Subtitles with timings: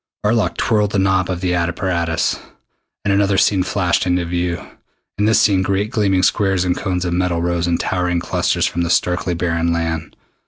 [0.25, 2.39] Arlok twirled the knob of the apparatus,
[3.05, 4.59] and another scene flashed into view.
[5.19, 8.81] In this scene great gleaming squares and cones of metal rose in towering clusters from
[8.81, 10.15] the starkly barren land.